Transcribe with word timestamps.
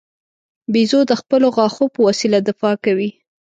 بیزو 0.73 0.99
د 1.07 1.11
خپلو 1.21 1.47
غاښو 1.55 1.85
په 1.93 1.99
وسیله 2.07 2.39
دفاع 2.49 2.75
کوي. 2.85 3.09